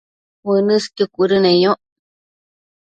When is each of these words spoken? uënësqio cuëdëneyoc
uënësqio 0.53 1.05
cuëdëneyoc 1.13 1.79